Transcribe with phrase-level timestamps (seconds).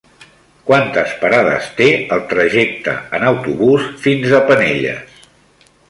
[0.69, 5.23] Quantes parades té el trajecte en autobús fins a Penelles?